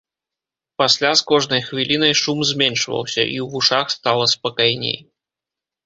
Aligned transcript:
Пасля 0.81 1.11
з 1.21 1.23
кожнай 1.33 1.61
хвілінай 1.67 2.13
шум 2.23 2.39
зменшваўся, 2.55 3.21
і 3.21 3.37
ў 3.45 3.49
вушах 3.55 3.85
стала 3.99 4.25
спакайней. 4.37 4.97